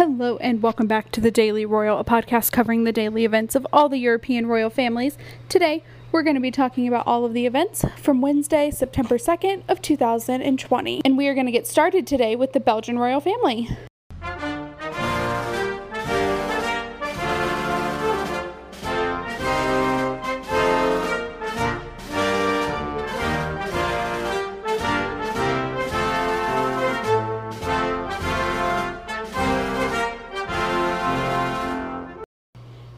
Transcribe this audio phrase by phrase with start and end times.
[0.00, 3.66] Hello, and welcome back to the Daily Royal, a podcast covering the daily events of
[3.70, 5.18] all the European royal families.
[5.50, 9.62] Today, we're going to be talking about all of the events from Wednesday, September 2nd
[9.68, 11.02] of 2020.
[11.04, 13.68] And we are going to get started today with the Belgian royal family.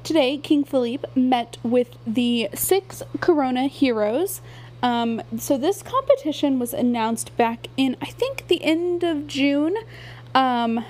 [0.05, 4.41] Today, King Philippe met with the six Corona heroes.
[4.83, 9.77] Um, so, this competition was announced back in, I think, the end of June.
[10.35, 10.85] Um,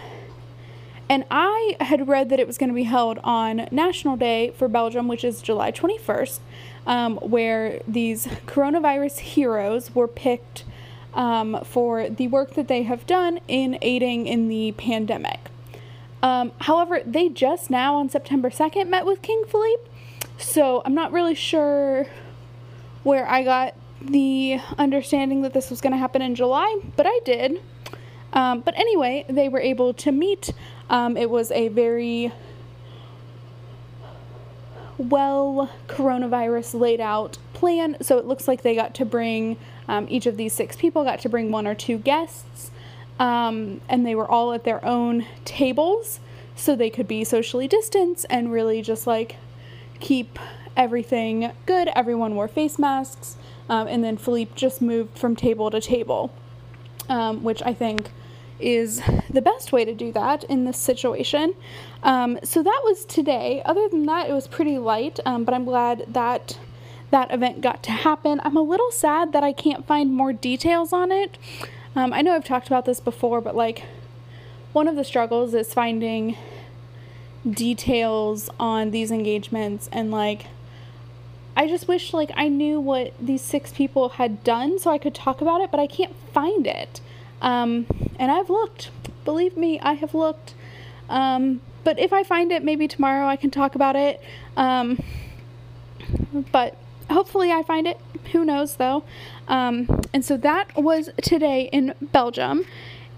[1.11, 4.67] and I had read that it was going to be held on National Day for
[4.67, 6.41] Belgium, which is July 21st,
[6.87, 10.65] um, where these coronavirus heroes were picked
[11.13, 15.52] um, for the work that they have done in aiding in the pandemic.
[16.23, 19.83] Um, however, they just now on September 2nd met with King Philippe,
[20.39, 22.07] so I'm not really sure
[23.03, 27.21] where I got the understanding that this was going to happen in July, but I
[27.25, 27.61] did.
[28.33, 30.51] Um, but anyway, they were able to meet.
[30.89, 32.33] Um, it was a very
[34.99, 39.57] well coronavirus laid out plan, so it looks like they got to bring
[39.89, 42.72] um, each of these six people got to bring one or two guests
[43.23, 46.19] um, and they were all at their own tables
[46.57, 49.37] so they could be socially distanced and really just like
[50.01, 50.41] keep
[50.77, 51.89] everything good.
[51.95, 53.37] Everyone wore face masks,
[53.69, 56.33] um, and then Philippe just moved from table to table,
[57.09, 58.11] um, which I think
[58.59, 59.01] is
[59.31, 61.55] the best way to do that in this situation.
[62.03, 63.63] Um, so that was today.
[63.65, 66.59] Other than that, it was pretty light, um, but I'm glad that
[67.11, 68.41] that event got to happen.
[68.43, 71.39] I'm a little sad that I can't find more details on it.
[71.95, 73.85] Um, I know I've talked about this before, but like
[74.73, 76.37] one of the struggles is finding
[77.49, 80.47] details on these engagements and like
[81.57, 85.15] I just wish like I knew what these six people had done so I could
[85.15, 87.01] talk about it, but I can't find it.
[87.43, 87.87] Um,
[88.19, 88.91] and I've looked.
[89.25, 90.55] Believe me, I have looked.
[91.11, 94.23] Um, but if I find it, maybe tomorrow I can talk about it.
[94.57, 95.03] Um,
[96.53, 96.77] but
[97.11, 98.01] hopefully I find it.
[98.33, 99.05] Who knows though?
[99.49, 102.65] Um, and so that was today in Belgium.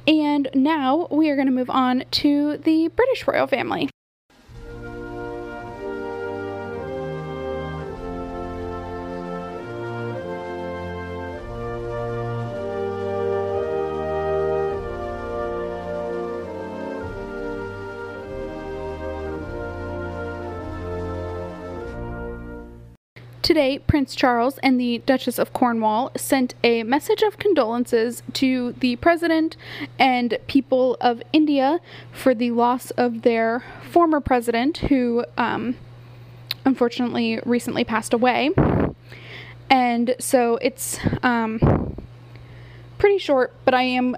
[0.06, 3.88] And now we are going to move on to the British royal family.
[23.44, 28.96] Today, Prince Charles and the Duchess of Cornwall sent a message of condolences to the
[28.96, 29.58] President
[29.98, 31.78] and people of India
[32.10, 35.76] for the loss of their former president, who um,
[36.64, 38.50] unfortunately recently passed away.
[39.68, 42.02] And so it's um,
[42.96, 44.16] pretty short, but I am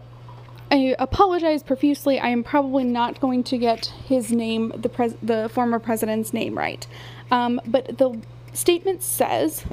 [0.70, 2.20] I apologize profusely.
[2.20, 6.56] I am probably not going to get his name, the pres- the former president's name
[6.56, 6.86] right.
[7.32, 8.20] Um, but the
[8.56, 9.64] statement says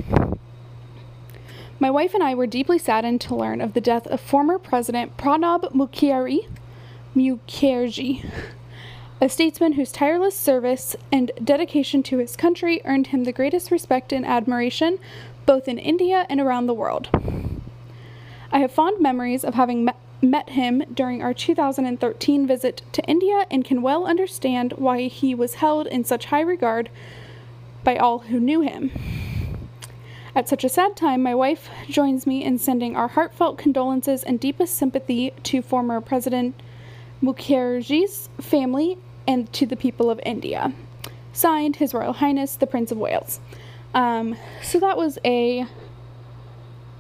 [1.79, 5.17] My wife and I were deeply saddened to learn of the death of former President
[5.17, 6.47] Pranab Mukherjee,
[7.15, 8.29] Mukherjee,
[9.21, 14.11] a statesman whose tireless service and dedication to his country earned him the greatest respect
[14.11, 14.99] and admiration
[15.45, 17.09] both in India and around the world.
[18.51, 23.45] I have fond memories of having met met him during our 2013 visit to India
[23.51, 26.89] and can well understand why he was held in such high regard
[27.83, 28.91] by all who knew him.
[30.35, 34.39] At such a sad time, my wife joins me in sending our heartfelt condolences and
[34.39, 36.59] deepest sympathy to former President
[37.21, 40.73] Mukherjee's family and to the people of India.
[41.33, 43.39] Signed, His Royal Highness the Prince of Wales.
[43.93, 45.67] Um, so that was a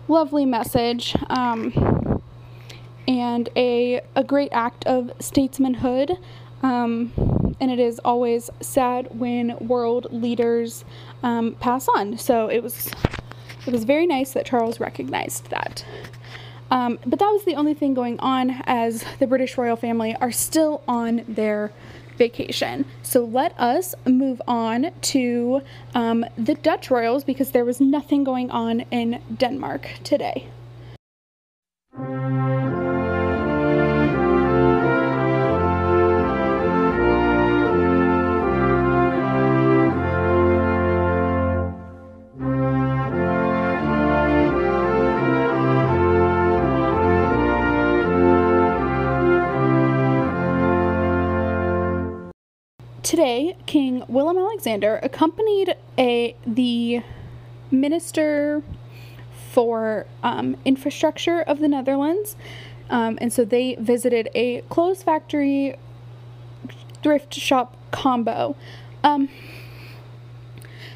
[0.07, 2.21] lovely message um,
[3.07, 6.17] and a, a great act of statesmanhood.
[6.61, 7.11] Um,
[7.59, 10.85] and it is always sad when world leaders
[11.21, 12.17] um, pass on.
[12.17, 12.91] So it was
[13.65, 15.85] it was very nice that Charles recognized that.
[16.69, 20.31] Um, but that was the only thing going on as the British royal family are
[20.31, 21.71] still on their
[22.17, 22.85] vacation.
[23.03, 25.61] So let us move on to
[25.93, 30.47] um, the Dutch royals because there was nothing going on in Denmark today.
[54.73, 57.03] Alexander accompanied a the
[57.69, 58.63] minister
[59.51, 62.35] for um, infrastructure of the Netherlands,
[62.89, 65.77] um, and so they visited a clothes factory
[67.03, 68.55] thrift shop combo.
[69.03, 69.29] Um,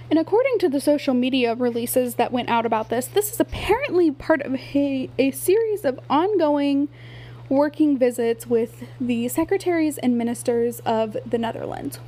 [0.10, 4.10] and according to the social media releases that went out about this, this is apparently
[4.10, 6.88] part of a, a series of ongoing
[7.48, 12.00] working visits with the secretaries and ministers of the Netherlands.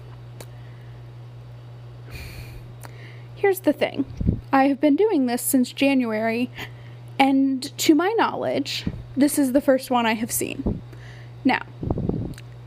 [3.39, 4.03] Here's the thing
[4.51, 6.51] I have been doing this since January,
[7.17, 8.83] and to my knowledge,
[9.15, 10.81] this is the first one I have seen.
[11.45, 11.61] Now,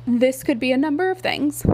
[0.06, 1.66] this could be a number of things.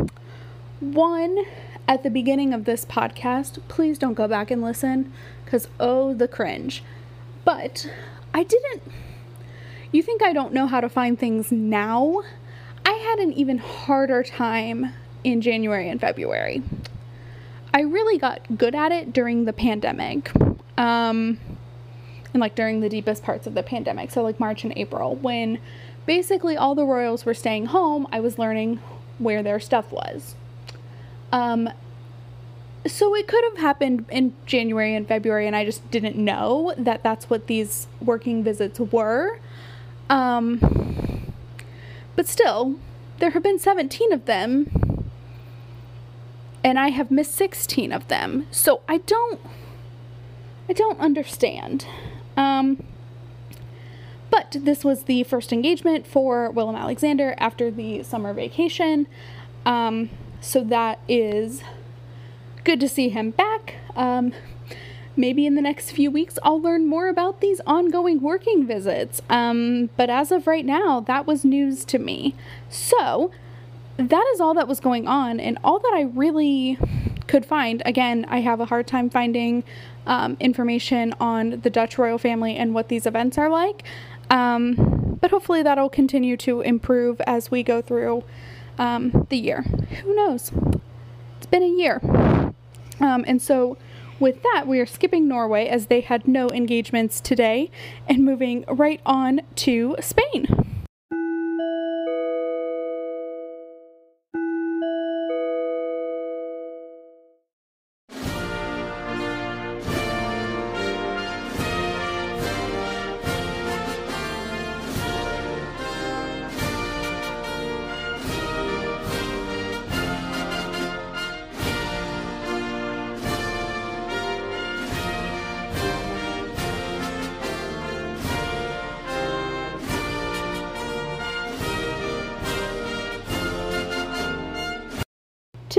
[0.81, 1.45] One,
[1.87, 5.13] at the beginning of this podcast, please don't go back and listen
[5.45, 6.83] because oh, the cringe.
[7.45, 7.89] But
[8.35, 8.83] I didn't.
[9.93, 12.23] You think I don't know how to find things now?
[12.85, 14.93] I had an even harder time
[15.23, 16.65] in January and February.
[17.79, 20.33] I really got good at it during the pandemic.
[20.77, 21.39] Um,
[22.33, 24.11] and like during the deepest parts of the pandemic.
[24.11, 25.61] So, like March and April, when
[26.05, 28.81] basically all the royals were staying home, I was learning
[29.19, 30.35] where their stuff was.
[31.31, 31.71] Um,
[32.85, 37.05] so it could have happened in January and February, and I just didn't know that
[37.05, 39.39] that's what these working visits were.
[40.11, 41.33] Um,
[42.17, 42.81] but still,
[43.21, 44.88] there have been 17 of them,
[46.69, 48.47] and I have missed 16 of them.
[48.51, 49.41] So I don't,
[50.69, 51.87] I don't understand.
[52.37, 52.85] Um,
[54.31, 59.07] but this was the first engagement for Willem Alexander after the summer vacation.
[59.65, 60.11] Um,
[60.43, 61.63] so that is
[62.65, 63.77] good to see him back.
[63.97, 64.35] Um,
[65.17, 69.23] maybe in the next few weeks, I'll learn more about these ongoing working visits.
[69.31, 72.35] Um, but as of right now, that was news to me.
[72.69, 73.31] So
[73.99, 76.79] that is all that was going on, and all that I really
[77.27, 77.83] could find.
[77.85, 79.65] Again, I have a hard time finding
[80.07, 83.85] um, information on the Dutch royal family and what these events are like.
[84.31, 88.25] Um, but hopefully that'll continue to improve as we go through
[88.79, 89.63] um, the year.
[90.03, 90.53] Who knows?
[91.37, 92.01] It's been a year.
[93.01, 93.77] Um, and so,
[94.21, 97.71] with that, we are skipping Norway as they had no engagements today
[98.09, 100.78] and moving right on to Spain.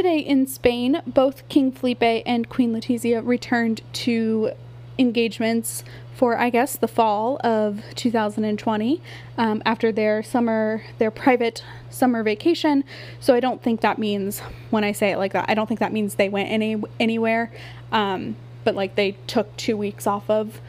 [0.09, 4.53] Today in Spain, both King Felipe and Queen Letizia returned to
[4.97, 5.83] engagements
[6.15, 9.03] for, I guess, the fall of 2020
[9.37, 12.83] um, after their summer, their private summer vacation.
[13.19, 14.39] So I don't think that means,
[14.71, 17.51] when I say it like that, I don't think that means they went any anywhere.
[17.91, 20.59] Um, but like they took two weeks off of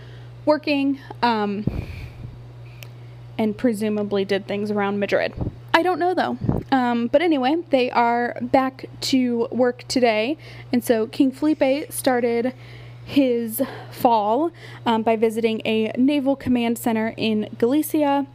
[0.44, 1.64] working um,
[3.38, 5.32] and presumably did things around Madrid.
[5.80, 6.36] I don't know though.
[6.70, 10.36] Um, but anyway, they are back to work today.
[10.74, 12.52] And so King Felipe started
[13.02, 14.52] his fall
[14.84, 18.26] um, by visiting a naval command center in Galicia,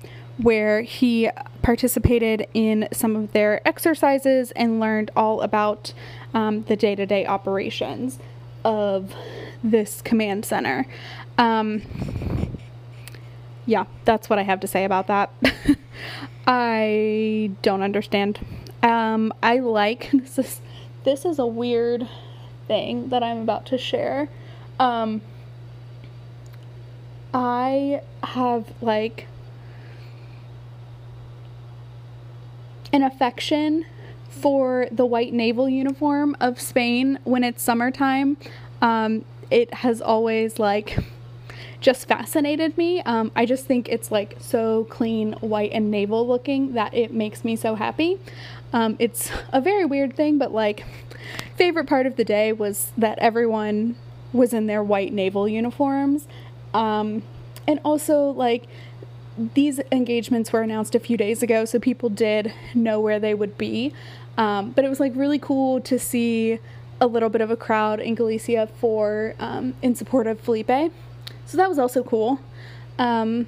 [0.42, 1.30] where he
[1.62, 5.94] participated in some of their exercises and learned all about
[6.34, 8.18] um, the day to day operations
[8.64, 9.14] of
[9.64, 10.88] this command center.
[11.38, 11.84] Um,
[13.68, 15.32] yeah, that's what I have to say about that.
[16.48, 18.40] I don't understand.
[18.84, 20.62] Um, I like this is
[21.04, 22.08] this is a weird
[22.68, 24.30] thing that I'm about to share.
[24.80, 25.22] Um,
[27.34, 29.28] I have like
[32.92, 33.86] an affection
[34.30, 38.38] for the white naval uniform of Spain when it's summertime.
[38.82, 40.98] Um, it has always like
[41.86, 43.00] just fascinated me.
[43.04, 47.46] Um, I just think it's like so clean, white, and naval looking that it makes
[47.46, 48.18] me so happy.
[48.74, 50.84] Um, it's a very weird thing, but like,
[51.56, 53.98] favorite part of the day was that everyone
[54.34, 56.28] was in their white naval uniforms.
[56.74, 57.22] Um,
[57.68, 58.64] and also, like,
[59.54, 63.60] these engagements were announced a few days ago, so people did know where they would
[63.60, 63.94] be.
[64.40, 66.58] Um, but it was like really cool to see
[67.00, 70.92] a little bit of a crowd in Galicia for um, in support of Felipe.
[71.46, 72.40] So that was also cool.
[72.98, 73.48] Um,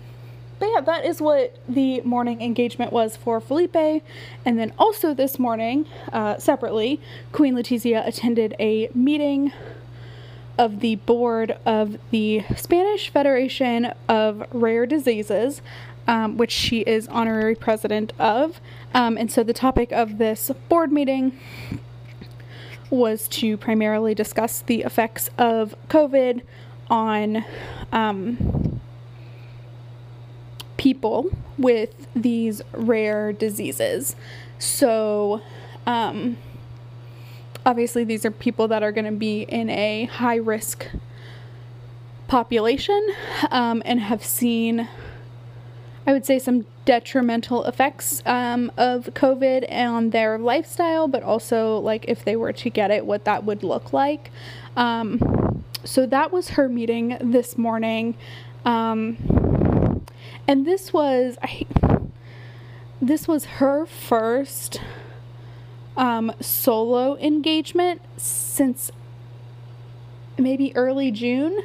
[0.59, 4.03] but yeah, that is what the morning engagement was for Felipe.
[4.45, 6.99] And then also this morning, uh, separately,
[7.31, 9.53] Queen Letizia attended a meeting
[10.57, 15.61] of the board of the Spanish Federation of Rare Diseases,
[16.07, 18.59] um, which she is honorary president of.
[18.93, 21.37] Um, and so the topic of this board meeting
[22.89, 26.41] was to primarily discuss the effects of COVID
[26.89, 27.45] on
[27.91, 28.79] um,
[30.77, 34.15] people with these rare diseases.
[34.59, 35.41] So,
[35.85, 36.37] um,
[37.65, 40.87] obviously, these are people that are going to be in a high risk
[42.27, 43.07] population
[43.51, 44.87] um, and have seen,
[46.05, 52.05] I would say, some detrimental effects um, of COVID on their lifestyle, but also, like,
[52.07, 54.31] if they were to get it, what that would look like.
[54.75, 55.19] Um,
[55.87, 58.15] so, that was her meeting this morning.
[58.65, 60.05] Um,
[60.47, 61.65] and this was, I,
[63.01, 64.81] this was her first
[65.95, 68.91] um, solo engagement since
[70.37, 71.61] maybe early June.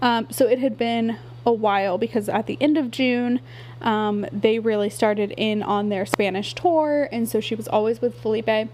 [0.00, 3.40] Um, so it had been a while because at the end of June,
[3.80, 8.14] um, they really started in on their Spanish tour, and so she was always with
[8.14, 8.70] Felipe.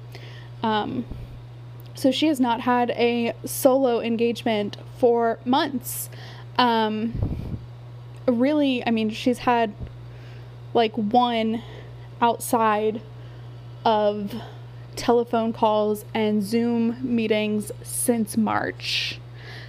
[0.62, 1.04] Um,
[1.94, 6.08] so she has not had a solo engagement for months.
[6.58, 7.58] Um,
[8.26, 9.72] really, I mean, she's had
[10.74, 11.62] like one
[12.20, 13.00] outside
[13.84, 14.34] of
[14.96, 19.18] telephone calls and Zoom meetings since March.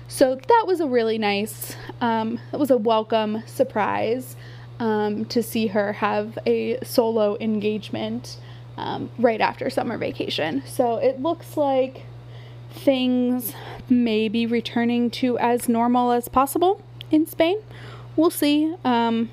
[0.07, 4.35] So that was a really nice, um, it was a welcome surprise
[4.79, 8.37] um, to see her have a solo engagement
[8.75, 10.63] um, right after summer vacation.
[10.65, 12.03] So it looks like
[12.71, 13.53] things
[13.89, 17.57] may be returning to as normal as possible in Spain.
[18.15, 18.75] We'll see.
[18.83, 19.29] Um,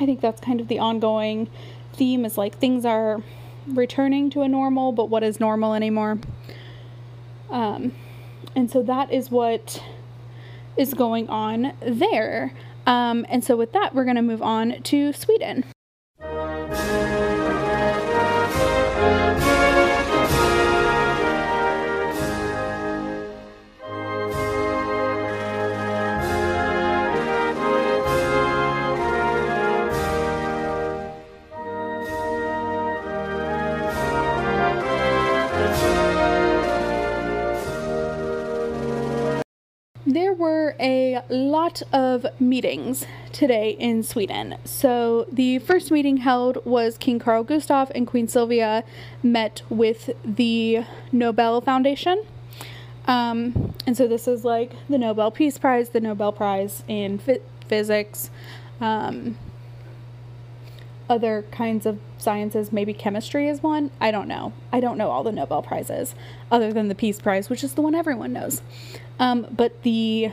[0.00, 1.48] I think that's kind of the ongoing
[1.92, 3.22] theme is like things are
[3.66, 6.18] returning to a normal, but what is normal anymore?
[7.50, 7.92] Um,
[8.56, 9.82] and so that is what
[10.76, 12.52] is going on there.
[12.86, 15.64] Um, and so with that, we're going to move on to Sweden.
[40.80, 44.56] A lot of meetings today in Sweden.
[44.64, 48.84] So, the first meeting held was King Carl Gustaf and Queen Sylvia
[49.22, 52.24] met with the Nobel Foundation.
[53.06, 57.20] Um, and so, this is like the Nobel Peace Prize, the Nobel Prize in
[57.68, 58.30] Physics,
[58.80, 59.36] um,
[61.08, 63.90] other kinds of sciences, maybe chemistry is one.
[64.00, 64.52] I don't know.
[64.72, 66.14] I don't know all the Nobel Prizes
[66.50, 68.62] other than the Peace Prize, which is the one everyone knows.
[69.20, 70.32] Um, but the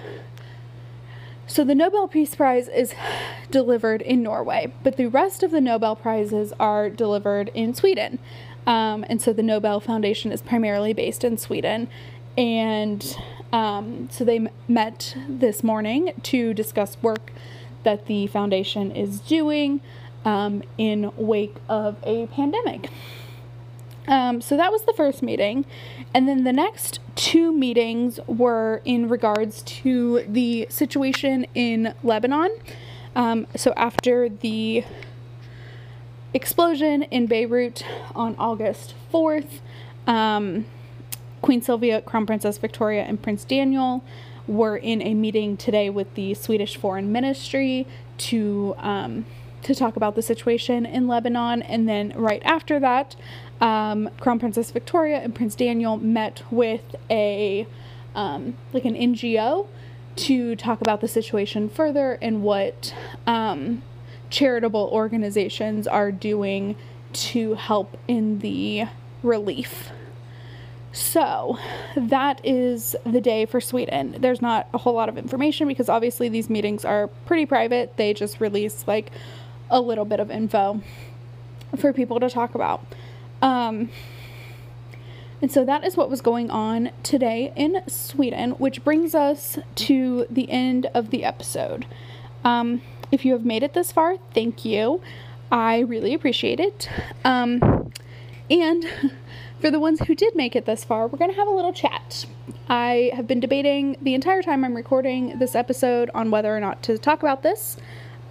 [1.47, 2.93] so the Nobel Peace Prize is
[3.51, 8.19] delivered in Norway, but the rest of the Nobel Prizes are delivered in Sweden.
[8.65, 11.89] Um, and so the Nobel Foundation is primarily based in Sweden.
[12.37, 13.17] And
[13.51, 17.31] um, so they met this morning to discuss work
[17.83, 19.81] that the foundation is doing
[20.23, 22.89] um, in wake of a pandemic.
[24.07, 25.65] Um, so that was the first meeting.
[26.13, 32.51] And then the next two meetings were in regards to the situation in Lebanon.
[33.15, 34.83] Um, so after the
[36.33, 37.83] explosion in Beirut
[38.15, 39.59] on August 4th,
[40.07, 40.65] um,
[41.41, 44.03] Queen Sylvia, Crown Princess Victoria, and Prince Daniel
[44.47, 49.25] were in a meeting today with the Swedish Foreign Ministry to um,
[49.63, 51.61] to talk about the situation in Lebanon.
[51.61, 53.15] And then right after that,
[53.59, 57.67] um, Crown Princess Victoria and Prince Daniel met with a
[58.15, 59.67] um, like an NGO
[60.17, 62.93] to talk about the situation further and what
[63.25, 63.81] um,
[64.29, 66.75] charitable organizations are doing
[67.13, 68.85] to help in the
[69.23, 69.91] relief.
[70.93, 71.57] So,
[71.95, 74.17] that is the day for Sweden.
[74.19, 77.95] There's not a whole lot of information because obviously these meetings are pretty private.
[77.95, 79.11] They just release like
[79.71, 80.81] a little bit of info
[81.77, 82.85] for people to talk about.
[83.41, 83.89] Um,
[85.41, 90.27] and so that is what was going on today in Sweden, which brings us to
[90.29, 91.87] the end of the episode.
[92.43, 95.01] Um, if you have made it this far, thank you.
[95.51, 96.87] I really appreciate it.
[97.25, 97.91] Um,
[98.49, 98.85] and
[99.59, 101.73] for the ones who did make it this far, we're going to have a little
[101.73, 102.25] chat.
[102.69, 106.83] I have been debating the entire time I'm recording this episode on whether or not
[106.83, 107.77] to talk about this.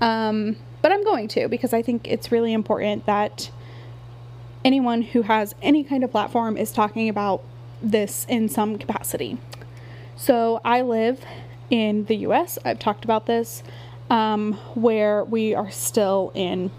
[0.00, 3.50] Um, but I'm going to because I think it's really important that
[4.64, 7.42] anyone who has any kind of platform is talking about
[7.82, 9.38] this in some capacity.
[10.16, 11.24] So I live
[11.70, 12.58] in the US.
[12.64, 13.62] I've talked about this,
[14.10, 16.70] um, where we are still in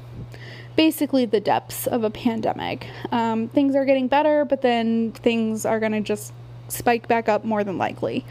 [0.75, 2.87] basically the depths of a pandemic.
[3.11, 6.33] Um, things are getting better, but then things are going to just
[6.67, 8.25] spike back up more than likely.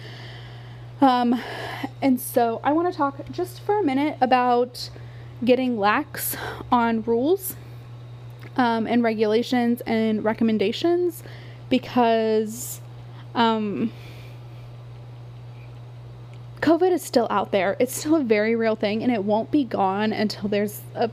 [1.01, 1.41] Um,
[2.03, 4.91] and so I want to talk just for a minute about
[5.45, 6.37] getting lax
[6.71, 7.57] on rules
[8.57, 11.23] um, and regulations and recommendations
[11.69, 12.81] because
[13.35, 13.93] um,
[16.61, 17.77] COVID is still out there.
[17.79, 21.11] It's still a very real thing and it won't be gone until there's a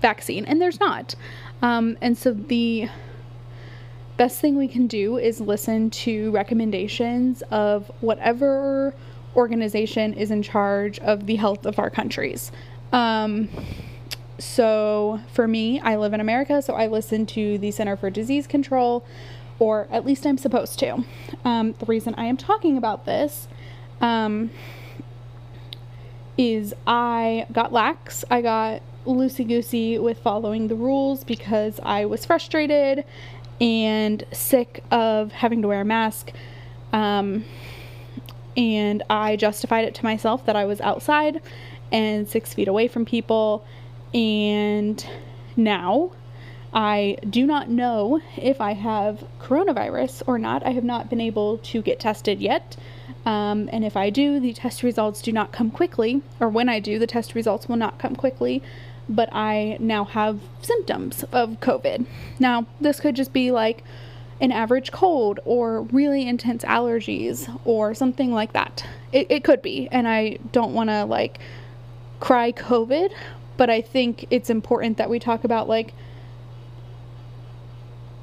[0.00, 1.14] vaccine, and there's not.
[1.62, 2.88] Um, and so the
[4.16, 8.94] best thing we can do is listen to recommendations of whatever
[9.36, 12.50] organization is in charge of the health of our countries.
[12.92, 13.48] Um,
[14.38, 18.46] so for me, I live in America, so I listen to the Center for Disease
[18.46, 19.04] Control,
[19.58, 21.04] or at least I'm supposed to.
[21.44, 23.48] Um, the reason I am talking about this
[24.00, 24.50] um,
[26.36, 28.24] is I got lax.
[28.30, 33.04] I got loosey goosey with following the rules because I was frustrated
[33.60, 36.30] and sick of having to wear a mask.
[36.92, 37.44] Um,
[38.56, 41.40] and I justified it to myself that I was outside
[41.92, 43.64] and six feet away from people.
[44.14, 45.04] And
[45.56, 46.12] now
[46.72, 50.64] I do not know if I have coronavirus or not.
[50.64, 52.76] I have not been able to get tested yet.
[53.26, 56.80] Um, and if I do, the test results do not come quickly, or when I
[56.80, 58.62] do, the test results will not come quickly
[59.08, 62.06] but I now have symptoms of COVID.
[62.38, 63.82] Now, this could just be like
[64.40, 68.86] an average cold or really intense allergies or something like that.
[69.12, 71.40] It, it could be, and I don't want to like
[72.20, 73.12] cry COVID,
[73.56, 75.94] but I think it's important that we talk about like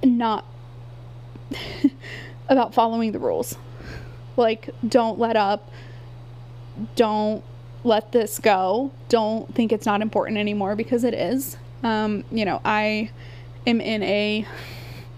[0.03, 0.45] not
[2.49, 3.55] about following the rules.
[4.37, 5.69] Like, don't let up,
[6.95, 7.43] don't
[7.83, 8.91] let this go.
[9.09, 11.57] Don't think it's not important anymore because it is.
[11.83, 13.11] Um, you know, I
[13.65, 14.45] am in a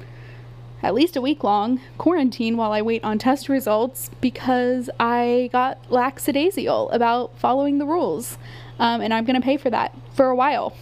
[0.83, 5.79] at least a week long quarantine while I wait on test results because I got
[5.91, 8.37] lackadaisical about following the rules.
[8.79, 10.75] Um, and I'm going to pay for that for a while.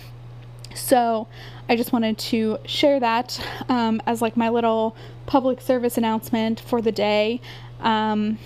[0.74, 1.28] So
[1.70, 6.82] I just wanted to share that um, as like my little public service announcement for
[6.82, 7.42] the day.
[7.80, 8.38] Um,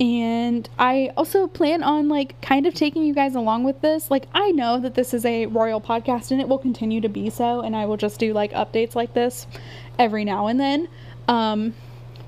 [0.00, 4.10] and I also plan on like kind of taking you guys along with this.
[4.10, 7.30] Like I know that this is a royal podcast and it will continue to be
[7.30, 9.46] so and I will just do like updates like this
[9.98, 10.88] every now and then.
[11.28, 11.74] Um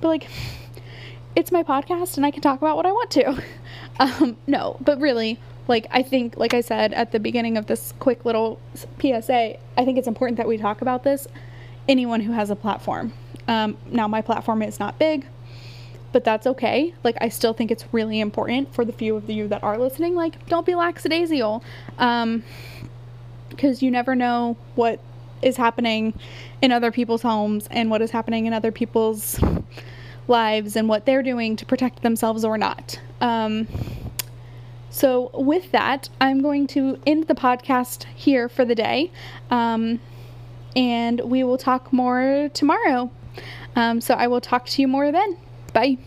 [0.00, 0.28] but like
[1.36, 3.42] it's my podcast and I can talk about what I want to.
[3.98, 7.94] Um no, but really like I think like I said at the beginning of this
[7.98, 8.60] quick little
[9.00, 11.26] PSA, I think it's important that we talk about this
[11.88, 13.14] anyone who has a platform.
[13.48, 15.26] Um now my platform is not big
[16.12, 16.94] but that's okay.
[17.04, 20.14] Like, I still think it's really important for the few of you that are listening.
[20.14, 21.62] Like, don't be lackadaisical,
[21.98, 22.42] um,
[23.50, 24.98] because you never know what
[25.42, 26.18] is happening
[26.62, 29.38] in other people's homes and what is happening in other people's
[30.28, 33.00] lives and what they're doing to protect themselves or not.
[33.20, 33.68] Um,
[34.90, 39.12] so, with that, I'm going to end the podcast here for the day.
[39.50, 40.00] Um,
[40.74, 43.10] and we will talk more tomorrow.
[43.74, 45.36] Um, so, I will talk to you more then.
[45.74, 45.98] Bye.